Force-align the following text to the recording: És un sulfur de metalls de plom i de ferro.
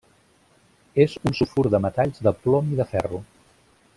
És 1.05 1.17
un 1.31 1.35
sulfur 1.41 1.65
de 1.75 1.81
metalls 1.85 2.25
de 2.29 2.35
plom 2.47 2.75
i 2.77 2.83
de 2.83 2.91
ferro. 2.95 3.23